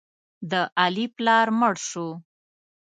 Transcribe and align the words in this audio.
د 0.51 0.53
علي 0.81 1.05
پلار 1.15 1.47
مړ 1.59 1.75
شو. 1.89 2.07